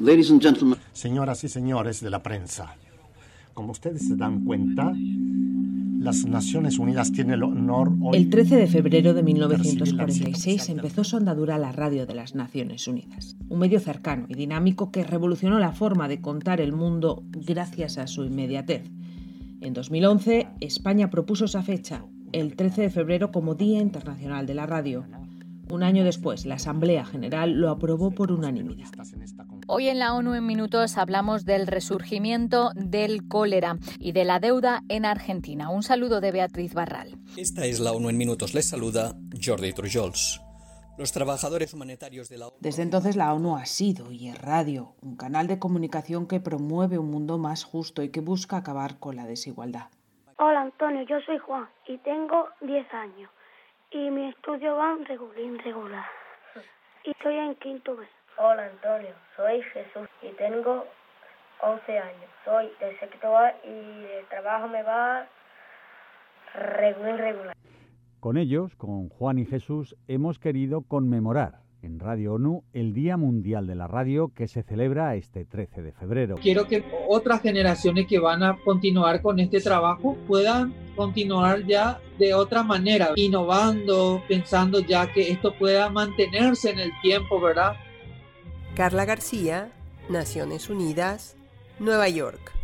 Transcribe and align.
Ladies 0.00 0.30
and 0.30 0.40
gentlemen. 0.40 0.78
Señoras 0.92 1.42
y 1.42 1.48
señores 1.48 2.00
de 2.00 2.08
la 2.08 2.22
prensa, 2.22 2.76
como 3.52 3.72
ustedes 3.72 4.06
se 4.06 4.14
dan 4.14 4.44
cuenta, 4.44 4.92
las 5.98 6.24
Naciones 6.24 6.78
Unidas 6.78 7.10
tienen 7.10 7.34
el 7.34 7.42
honor 7.42 7.92
hoy 8.00 8.16
El 8.16 8.30
13 8.30 8.56
de 8.58 8.66
febrero 8.68 9.12
de 9.12 9.24
1946 9.24 10.68
empezó 10.68 11.02
su 11.02 11.16
andadura 11.16 11.58
la 11.58 11.72
radio 11.72 12.06
de 12.06 12.14
las 12.14 12.36
Naciones 12.36 12.86
Unidas, 12.86 13.36
un 13.48 13.58
medio 13.58 13.80
cercano 13.80 14.26
y 14.28 14.34
dinámico 14.34 14.92
que 14.92 15.02
revolucionó 15.02 15.58
la 15.58 15.72
forma 15.72 16.06
de 16.06 16.20
contar 16.20 16.60
el 16.60 16.72
mundo 16.72 17.24
gracias 17.30 17.98
a 17.98 18.06
su 18.06 18.24
inmediatez. 18.24 18.84
En 19.60 19.74
2011, 19.74 20.46
España 20.60 21.10
propuso 21.10 21.46
esa 21.46 21.64
fecha, 21.64 22.04
el 22.30 22.54
13 22.54 22.82
de 22.82 22.90
febrero, 22.90 23.32
como 23.32 23.56
Día 23.56 23.80
Internacional 23.80 24.46
de 24.46 24.54
la 24.54 24.66
Radio. 24.66 25.06
Un 25.70 25.82
año 25.82 26.04
después, 26.04 26.46
la 26.46 26.54
Asamblea 26.54 27.04
General 27.04 27.52
lo 27.52 27.70
aprobó 27.70 28.12
por 28.12 28.30
unanimidad. 28.30 28.86
Hoy 29.70 29.90
en 29.90 29.98
la 29.98 30.14
ONU 30.14 30.32
en 30.32 30.46
Minutos 30.46 30.96
hablamos 30.96 31.44
del 31.44 31.66
resurgimiento 31.66 32.70
del 32.74 33.28
cólera 33.28 33.76
y 34.00 34.12
de 34.12 34.24
la 34.24 34.40
deuda 34.40 34.80
en 34.88 35.04
Argentina. 35.04 35.68
Un 35.68 35.82
saludo 35.82 36.22
de 36.22 36.32
Beatriz 36.32 36.72
Barral. 36.72 37.18
Esta 37.36 37.66
es 37.66 37.78
la 37.78 37.92
ONU 37.92 38.08
en 38.08 38.16
Minutos. 38.16 38.54
Les 38.54 38.66
saluda 38.66 39.12
Jordi 39.38 39.74
Trujols. 39.74 40.40
Los 40.96 41.12
trabajadores 41.12 41.74
humanitarios 41.74 42.30
de 42.30 42.38
la 42.38 42.46
ONU. 42.46 42.56
Desde 42.60 42.82
entonces 42.82 43.14
la 43.14 43.34
ONU 43.34 43.58
ha 43.58 43.66
sido 43.66 44.10
y 44.10 44.30
es 44.30 44.40
radio, 44.40 44.94
un 45.02 45.16
canal 45.16 45.46
de 45.46 45.58
comunicación 45.58 46.26
que 46.26 46.40
promueve 46.40 46.96
un 46.96 47.10
mundo 47.10 47.36
más 47.36 47.64
justo 47.64 48.02
y 48.02 48.10
que 48.10 48.20
busca 48.20 48.56
acabar 48.56 48.98
con 48.98 49.16
la 49.16 49.26
desigualdad. 49.26 49.90
Hola 50.38 50.62
Antonio, 50.62 51.02
yo 51.02 51.20
soy 51.26 51.36
Juan 51.36 51.68
y 51.86 51.98
tengo 51.98 52.48
10 52.62 52.94
años 52.94 53.30
y 53.90 54.08
mi 54.08 54.30
estudio 54.30 54.76
va 54.76 54.96
regular, 55.06 55.62
regular 55.62 56.06
y 57.04 57.10
estoy 57.10 57.36
en 57.36 57.54
quinto 57.56 57.96
B. 57.96 58.06
Hola 58.40 58.66
Antonio, 58.66 59.10
soy 59.36 59.60
Jesús 59.72 60.08
y 60.22 60.28
tengo 60.36 60.84
11 61.60 61.98
años. 61.98 62.30
Soy 62.44 62.66
de 62.78 62.96
sexto 63.00 63.36
A 63.36 63.50
y 63.64 64.06
el 64.16 64.28
trabajo 64.30 64.68
me 64.68 64.80
va 64.84 65.26
regular, 66.54 67.18
regular. 67.18 67.56
Con 68.20 68.36
ellos, 68.36 68.76
con 68.76 69.08
Juan 69.08 69.40
y 69.40 69.44
Jesús, 69.44 69.96
hemos 70.06 70.38
querido 70.38 70.82
conmemorar 70.82 71.62
en 71.82 71.98
Radio 71.98 72.34
ONU 72.34 72.62
el 72.72 72.94
Día 72.94 73.16
Mundial 73.16 73.66
de 73.66 73.74
la 73.74 73.88
Radio 73.88 74.32
que 74.32 74.46
se 74.46 74.62
celebra 74.62 75.16
este 75.16 75.44
13 75.44 75.82
de 75.82 75.90
febrero. 75.90 76.36
Quiero 76.40 76.68
que 76.68 76.84
otras 77.08 77.42
generaciones 77.42 78.06
que 78.06 78.20
van 78.20 78.44
a 78.44 78.56
continuar 78.64 79.20
con 79.20 79.40
este 79.40 79.60
trabajo 79.60 80.16
puedan 80.28 80.72
continuar 80.94 81.64
ya 81.66 81.98
de 82.20 82.34
otra 82.34 82.62
manera, 82.62 83.10
innovando, 83.16 84.22
pensando 84.28 84.78
ya 84.78 85.12
que 85.12 85.32
esto 85.32 85.58
pueda 85.58 85.90
mantenerse 85.90 86.70
en 86.70 86.78
el 86.78 86.92
tiempo, 87.02 87.40
¿verdad? 87.40 87.74
Carla 88.78 89.04
García, 89.04 89.72
Naciones 90.08 90.70
Unidas, 90.70 91.34
Nueva 91.80 92.08
York. 92.08 92.57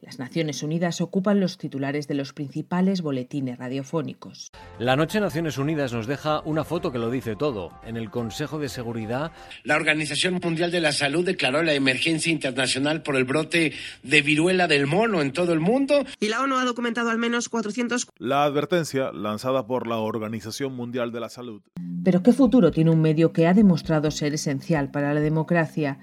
Las 0.00 0.18
Naciones 0.18 0.62
Unidas 0.62 1.00
ocupan 1.00 1.40
los 1.40 1.56
titulares 1.56 2.06
de 2.06 2.14
los 2.14 2.32
principales 2.32 3.00
boletines 3.00 3.58
radiofónicos. 3.58 4.50
La 4.78 4.94
noche 4.94 5.20
Naciones 5.20 5.56
Unidas 5.56 5.92
nos 5.92 6.06
deja 6.06 6.40
una 6.44 6.64
foto 6.64 6.92
que 6.92 6.98
lo 6.98 7.10
dice 7.10 7.34
todo. 7.34 7.70
En 7.84 7.96
el 7.96 8.10
Consejo 8.10 8.58
de 8.58 8.68
Seguridad, 8.68 9.32
la 9.64 9.76
Organización 9.76 10.38
Mundial 10.42 10.70
de 10.70 10.80
la 10.80 10.92
Salud 10.92 11.24
declaró 11.24 11.62
la 11.62 11.72
emergencia 11.72 12.30
internacional 12.30 13.02
por 13.02 13.16
el 13.16 13.24
brote 13.24 13.72
de 14.02 14.22
viruela 14.22 14.68
del 14.68 14.86
mono 14.86 15.22
en 15.22 15.32
todo 15.32 15.52
el 15.52 15.60
mundo. 15.60 16.04
Y 16.20 16.28
la 16.28 16.42
ONU 16.42 16.56
ha 16.56 16.64
documentado 16.64 17.10
al 17.10 17.18
menos 17.18 17.48
400. 17.48 18.08
La 18.18 18.44
advertencia 18.44 19.12
lanzada 19.12 19.66
por 19.66 19.86
la 19.86 19.96
Organización 19.96 20.74
Mundial 20.74 21.10
de 21.10 21.20
la 21.20 21.30
Salud. 21.30 21.62
Pero 22.04 22.22
¿qué 22.22 22.32
futuro 22.32 22.70
tiene 22.70 22.90
un 22.90 23.00
medio 23.00 23.32
que 23.32 23.46
ha 23.46 23.54
demostrado 23.54 24.10
ser 24.10 24.34
esencial 24.34 24.90
para 24.90 25.14
la 25.14 25.20
democracia? 25.20 25.98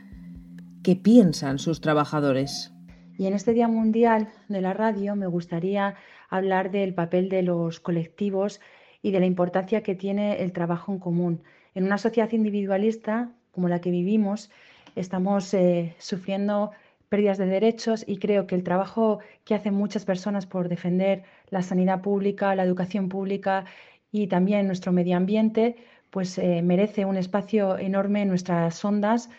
¿Qué 0.84 0.96
piensan 0.96 1.60
sus 1.60 1.80
trabajadores? 1.80 2.73
Y 3.18 3.28
en 3.28 3.34
este 3.34 3.54
Día 3.54 3.68
Mundial 3.68 4.30
de 4.48 4.62
la 4.62 4.74
Radio 4.74 5.16
me 5.16 5.28
gustaría 5.28 5.96
hablar 6.30 6.72
del 6.72 6.94
papel 6.94 7.30
de 7.30 7.44
los 7.44 7.80
colectivos 7.80 8.60
y 9.02 9.12
de 9.12 9.20
la 9.20 9.28
importancia 9.28 9.84
que 9.84 9.94
tiene 9.94 10.42
el 10.42 10.52
trabajo 10.52 10.92
en 10.92 11.00
común. 11.00 11.44
En 11.76 11.84
una 11.84 11.98
sociedad 11.98 12.32
individualista 12.32 13.32
como 13.52 13.70
la 13.70 13.82
que 13.82 13.92
vivimos, 13.92 14.50
estamos 14.96 15.54
eh, 15.54 15.96
sufriendo 16.00 16.72
pérdidas 17.10 17.38
de 17.38 17.46
derechos 17.46 18.04
y 18.08 18.18
creo 18.18 18.48
que 18.48 18.56
el 18.56 18.64
trabajo 18.64 19.20
que 19.46 19.54
hacen 19.54 19.76
muchas 19.76 20.06
personas 20.06 20.48
por 20.48 20.68
defender 20.68 21.24
la 21.52 21.62
sanidad 21.62 22.02
pública, 22.02 22.56
la 22.56 22.64
educación 22.64 23.10
pública 23.10 23.66
y 24.12 24.26
también 24.28 24.66
nuestro 24.66 24.92
medio 24.92 25.18
ambiente, 25.18 25.76
pues 26.10 26.40
eh, 26.40 26.64
merece 26.64 27.06
un 27.06 27.18
espacio 27.18 27.78
enorme 27.78 28.24
en 28.24 28.30
nuestras 28.30 28.84
ondas 28.84 29.30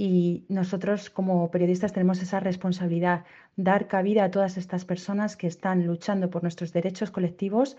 y 0.00 0.46
nosotros 0.48 1.10
como 1.10 1.50
periodistas 1.50 1.92
tenemos 1.92 2.22
esa 2.22 2.40
responsabilidad, 2.40 3.26
dar 3.56 3.86
cabida 3.86 4.24
a 4.24 4.30
todas 4.30 4.56
estas 4.56 4.86
personas 4.86 5.36
que 5.36 5.46
están 5.46 5.86
luchando 5.86 6.30
por 6.30 6.42
nuestros 6.42 6.72
derechos 6.72 7.10
colectivos 7.10 7.76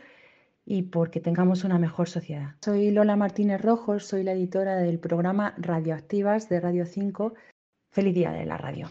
y 0.64 0.84
porque 0.84 1.20
tengamos 1.20 1.64
una 1.64 1.80
mejor 1.80 2.08
sociedad. 2.08 2.58
Soy 2.62 2.92
Lola 2.92 3.16
Martínez 3.16 3.60
Rojos, 3.60 4.06
soy 4.06 4.22
la 4.22 4.34
editora 4.34 4.76
del 4.76 5.00
programa 5.00 5.56
Radioactivas 5.58 6.48
de 6.48 6.60
Radio 6.60 6.86
5. 6.86 7.34
Feliz 7.90 8.14
día 8.14 8.30
de 8.30 8.46
la 8.46 8.60
radio. 8.60 8.88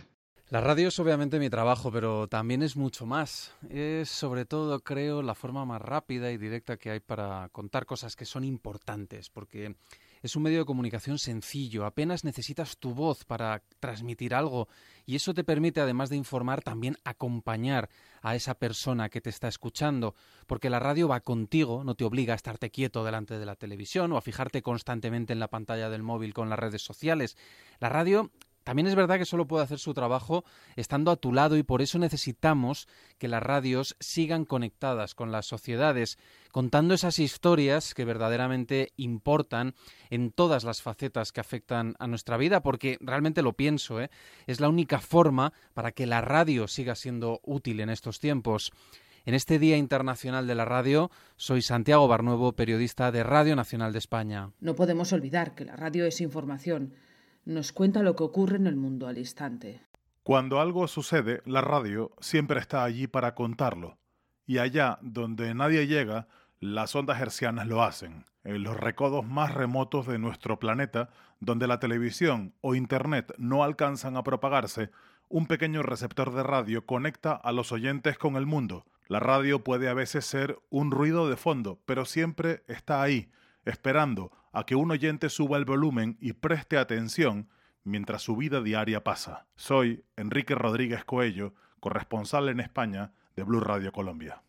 La 0.48 0.60
radio 0.60 0.88
es 0.88 0.98
obviamente 0.98 1.38
mi 1.38 1.48
trabajo, 1.48 1.92
pero 1.92 2.26
también 2.26 2.64
es 2.64 2.76
mucho 2.76 3.06
más. 3.06 3.54
Es 3.68 4.08
sobre 4.08 4.44
todo, 4.44 4.80
creo, 4.80 5.22
la 5.22 5.36
forma 5.36 5.64
más 5.64 5.80
rápida 5.80 6.32
y 6.32 6.36
directa 6.36 6.78
que 6.78 6.90
hay 6.90 6.98
para 6.98 7.48
contar 7.52 7.86
cosas 7.86 8.16
que 8.16 8.24
son 8.24 8.42
importantes, 8.42 9.30
porque 9.30 9.76
es 10.22 10.36
un 10.36 10.42
medio 10.42 10.60
de 10.60 10.64
comunicación 10.64 11.18
sencillo, 11.18 11.84
apenas 11.84 12.24
necesitas 12.24 12.78
tu 12.78 12.94
voz 12.94 13.24
para 13.24 13.62
transmitir 13.78 14.34
algo 14.34 14.68
y 15.06 15.16
eso 15.16 15.34
te 15.34 15.44
permite, 15.44 15.80
además 15.80 16.10
de 16.10 16.16
informar, 16.16 16.62
también 16.62 16.96
acompañar 17.04 17.88
a 18.22 18.34
esa 18.34 18.54
persona 18.54 19.08
que 19.08 19.20
te 19.20 19.30
está 19.30 19.48
escuchando, 19.48 20.14
porque 20.46 20.70
la 20.70 20.78
radio 20.78 21.08
va 21.08 21.20
contigo, 21.20 21.84
no 21.84 21.94
te 21.94 22.04
obliga 22.04 22.34
a 22.34 22.36
estarte 22.36 22.70
quieto 22.70 23.04
delante 23.04 23.38
de 23.38 23.46
la 23.46 23.56
televisión 23.56 24.12
o 24.12 24.16
a 24.16 24.22
fijarte 24.22 24.62
constantemente 24.62 25.32
en 25.32 25.40
la 25.40 25.48
pantalla 25.48 25.88
del 25.88 26.02
móvil 26.02 26.34
con 26.34 26.50
las 26.50 26.58
redes 26.58 26.82
sociales. 26.82 27.36
La 27.78 27.88
radio 27.88 28.30
también 28.70 28.86
es 28.86 28.94
verdad 28.94 29.18
que 29.18 29.24
solo 29.24 29.48
puede 29.48 29.64
hacer 29.64 29.80
su 29.80 29.94
trabajo 29.94 30.44
estando 30.76 31.10
a 31.10 31.16
tu 31.16 31.32
lado 31.32 31.56
y 31.56 31.64
por 31.64 31.82
eso 31.82 31.98
necesitamos 31.98 32.86
que 33.18 33.26
las 33.26 33.42
radios 33.42 33.96
sigan 33.98 34.44
conectadas 34.44 35.16
con 35.16 35.32
las 35.32 35.46
sociedades, 35.46 36.20
contando 36.52 36.94
esas 36.94 37.18
historias 37.18 37.94
que 37.94 38.04
verdaderamente 38.04 38.92
importan 38.96 39.74
en 40.08 40.30
todas 40.30 40.62
las 40.62 40.82
facetas 40.82 41.32
que 41.32 41.40
afectan 41.40 41.96
a 41.98 42.06
nuestra 42.06 42.36
vida, 42.36 42.62
porque 42.62 42.96
realmente 43.00 43.42
lo 43.42 43.54
pienso, 43.54 44.00
¿eh? 44.00 44.08
es 44.46 44.60
la 44.60 44.68
única 44.68 45.00
forma 45.00 45.52
para 45.74 45.90
que 45.90 46.06
la 46.06 46.20
radio 46.20 46.68
siga 46.68 46.94
siendo 46.94 47.40
útil 47.42 47.80
en 47.80 47.90
estos 47.90 48.20
tiempos. 48.20 48.70
En 49.26 49.34
este 49.34 49.58
Día 49.58 49.78
Internacional 49.78 50.46
de 50.46 50.54
la 50.54 50.64
Radio, 50.64 51.10
soy 51.34 51.60
Santiago 51.60 52.06
Barnuevo, 52.06 52.52
periodista 52.52 53.10
de 53.10 53.24
Radio 53.24 53.56
Nacional 53.56 53.92
de 53.92 53.98
España. 53.98 54.52
No 54.60 54.76
podemos 54.76 55.12
olvidar 55.12 55.56
que 55.56 55.64
la 55.64 55.74
radio 55.74 56.06
es 56.06 56.20
información 56.20 56.94
nos 57.50 57.72
cuenta 57.72 58.02
lo 58.02 58.14
que 58.14 58.22
ocurre 58.22 58.56
en 58.56 58.66
el 58.66 58.76
mundo 58.76 59.08
al 59.08 59.18
instante. 59.18 59.82
Cuando 60.22 60.60
algo 60.60 60.86
sucede, 60.86 61.42
la 61.44 61.60
radio 61.60 62.12
siempre 62.20 62.60
está 62.60 62.84
allí 62.84 63.06
para 63.06 63.34
contarlo. 63.34 63.98
Y 64.46 64.58
allá 64.58 64.98
donde 65.02 65.52
nadie 65.54 65.86
llega, 65.86 66.28
las 66.60 66.94
ondas 66.94 67.20
hercianas 67.20 67.66
lo 67.66 67.82
hacen. 67.82 68.24
En 68.44 68.62
los 68.62 68.76
recodos 68.76 69.26
más 69.26 69.52
remotos 69.52 70.06
de 70.06 70.18
nuestro 70.18 70.58
planeta, 70.58 71.10
donde 71.40 71.66
la 71.66 71.80
televisión 71.80 72.54
o 72.60 72.74
Internet 72.74 73.34
no 73.38 73.64
alcanzan 73.64 74.16
a 74.16 74.22
propagarse, 74.22 74.90
un 75.28 75.46
pequeño 75.46 75.82
receptor 75.82 76.32
de 76.32 76.42
radio 76.42 76.86
conecta 76.86 77.32
a 77.32 77.52
los 77.52 77.72
oyentes 77.72 78.18
con 78.18 78.36
el 78.36 78.46
mundo. 78.46 78.84
La 79.08 79.20
radio 79.20 79.64
puede 79.64 79.88
a 79.88 79.94
veces 79.94 80.24
ser 80.24 80.58
un 80.70 80.90
ruido 80.90 81.28
de 81.28 81.36
fondo, 81.36 81.80
pero 81.84 82.04
siempre 82.04 82.62
está 82.68 83.02
ahí, 83.02 83.32
esperando 83.64 84.30
a 84.52 84.64
que 84.64 84.74
un 84.74 84.90
oyente 84.90 85.28
suba 85.28 85.58
el 85.58 85.64
volumen 85.64 86.16
y 86.20 86.32
preste 86.32 86.78
atención 86.78 87.48
mientras 87.84 88.22
su 88.22 88.36
vida 88.36 88.60
diaria 88.60 89.04
pasa. 89.04 89.46
Soy 89.56 90.04
Enrique 90.16 90.54
Rodríguez 90.54 91.04
Coello, 91.04 91.54
corresponsal 91.80 92.48
en 92.48 92.60
España 92.60 93.12
de 93.36 93.42
Blue 93.42 93.60
Radio 93.60 93.92
Colombia. 93.92 94.42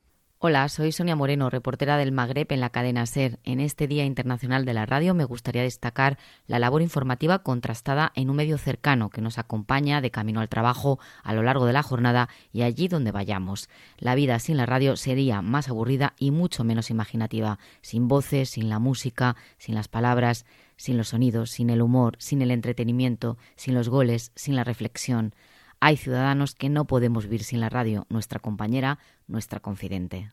Hola, 0.44 0.68
soy 0.70 0.92
Sonia 0.92 1.16
Moreno, 1.16 1.52
reportera 1.52 1.98
del 1.98 2.12
Magreb 2.12 2.52
en 2.52 2.62
la 2.62 2.72
cadena 2.72 3.06
SER. 3.06 3.38
En 3.44 3.60
este 3.60 3.88
Día 3.88 4.06
Internacional 4.06 4.66
de 4.66 4.74
la 4.74 4.88
Radio 4.88 5.14
me 5.14 5.24
gustaría 5.24 5.62
destacar 5.62 6.18
la 6.48 6.58
labor 6.58 6.82
informativa 6.82 7.44
contrastada 7.44 8.12
en 8.16 8.28
un 8.32 8.38
medio 8.38 8.58
cercano 8.58 9.12
que 9.12 9.22
nos 9.22 9.38
acompaña 9.38 10.02
de 10.02 10.10
camino 10.10 10.40
al 10.40 10.50
trabajo 10.50 10.98
a 11.22 11.36
lo 11.36 11.44
largo 11.44 11.68
de 11.68 11.74
la 11.74 11.84
jornada 11.84 12.28
y 12.52 12.64
allí 12.64 12.88
donde 12.88 13.12
vayamos. 13.12 13.70
La 14.00 14.16
vida 14.16 14.40
sin 14.40 14.58
la 14.58 14.66
radio 14.66 14.96
sería 14.96 15.44
más 15.44 15.70
aburrida 15.70 16.16
y 16.18 16.32
mucho 16.32 16.64
menos 16.64 16.90
imaginativa, 16.90 17.60
sin 17.84 18.08
voces, 18.08 18.50
sin 18.50 18.68
la 18.68 18.80
música, 18.80 19.36
sin 19.60 19.76
las 19.76 19.90
palabras, 19.90 20.48
sin 20.76 20.98
los 20.98 21.10
sonidos, 21.10 21.52
sin 21.52 21.70
el 21.70 21.84
humor, 21.84 22.16
sin 22.18 22.42
el 22.42 22.50
entretenimiento, 22.50 23.38
sin 23.56 23.76
los 23.76 23.90
goles, 23.90 24.32
sin 24.34 24.56
la 24.56 24.64
reflexión. 24.64 25.36
Hay 25.84 25.98
ciudadanos 25.98 26.54
que 26.54 26.70
no 26.70 26.86
podemos 26.86 27.24
vivir 27.24 27.44
sin 27.44 27.60
la 27.60 27.68
radio, 27.68 28.06
nuestra 28.08 28.40
compañera, 28.40 29.00
nuestra 29.32 29.60
confidente. 29.60 30.32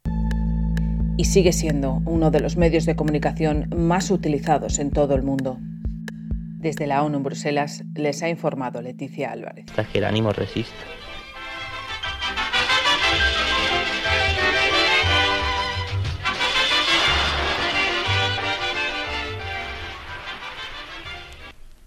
Y 1.16 1.24
sigue 1.24 1.52
siendo 1.52 2.02
uno 2.04 2.30
de 2.30 2.40
los 2.40 2.56
medios 2.56 2.84
de 2.84 2.96
comunicación 2.96 3.68
más 3.74 4.10
utilizados 4.10 4.78
en 4.78 4.90
todo 4.90 5.14
el 5.14 5.22
mundo. 5.22 5.58
Desde 6.58 6.86
la 6.86 7.02
ONU 7.02 7.18
en 7.18 7.22
Bruselas 7.22 7.84
les 7.94 8.22
ha 8.22 8.28
informado 8.28 8.82
Leticia 8.82 9.30
Álvarez. 9.30 9.66
que 9.92 9.98
el 9.98 10.04
ánimo 10.04 10.32
resista. 10.32 10.74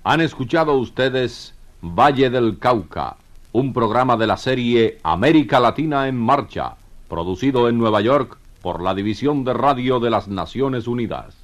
Han 0.03 0.21
escuchado 0.21 0.77
ustedes 0.77 1.53
Valle 1.81 2.29
del 2.29 2.57
Cauca, 2.57 3.17
un 3.51 3.71
programa 3.71 4.17
de 4.17 4.27
la 4.27 4.37
serie 4.37 4.97
América 5.03 5.59
Latina 5.59 6.07
en 6.07 6.15
Marcha, 6.15 6.75
producido 7.11 7.67
en 7.67 7.77
Nueva 7.77 7.99
York 7.99 8.37
por 8.61 8.81
la 8.81 8.95
División 8.95 9.43
de 9.43 9.51
Radio 9.51 9.99
de 9.99 10.09
las 10.09 10.29
Naciones 10.29 10.87
Unidas. 10.87 11.40